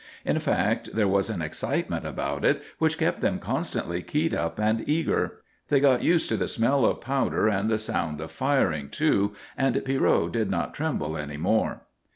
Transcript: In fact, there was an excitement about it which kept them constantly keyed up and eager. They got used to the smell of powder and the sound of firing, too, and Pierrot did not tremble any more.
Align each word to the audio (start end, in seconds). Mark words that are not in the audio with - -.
In 0.25 0.39
fact, 0.39 0.95
there 0.95 1.07
was 1.07 1.29
an 1.29 1.43
excitement 1.43 2.07
about 2.07 2.43
it 2.43 2.63
which 2.79 2.97
kept 2.97 3.21
them 3.21 3.37
constantly 3.37 4.01
keyed 4.01 4.33
up 4.33 4.57
and 4.59 4.83
eager. 4.89 5.37
They 5.67 5.79
got 5.79 6.01
used 6.01 6.27
to 6.29 6.37
the 6.37 6.47
smell 6.47 6.85
of 6.87 7.01
powder 7.01 7.47
and 7.47 7.69
the 7.69 7.77
sound 7.77 8.19
of 8.19 8.31
firing, 8.31 8.89
too, 8.89 9.35
and 9.55 9.79
Pierrot 9.85 10.31
did 10.31 10.49
not 10.49 10.73
tremble 10.73 11.15
any 11.17 11.37
more. 11.37 11.81